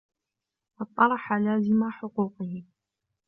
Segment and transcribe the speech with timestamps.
[0.79, 2.63] وَاطَّرَحَ لَازِمَ حُقُوقِهِ